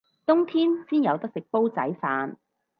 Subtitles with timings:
[0.25, 2.33] 冬天先有得食煲仔飯